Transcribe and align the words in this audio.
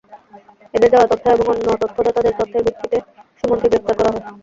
এঁদের 0.73 0.89
দেওয়া 0.93 1.07
তথ্য 1.11 1.25
এবং 1.35 1.45
অন্য 1.53 1.67
তথ্যদাতাদের 1.81 2.37
তথ্যের 2.39 2.65
ভিত্তিতে 2.67 2.97
সুমনকে 3.39 3.67
গ্রেপ্তার 3.71 3.95
করা 3.99 4.11
হয়। 4.13 4.23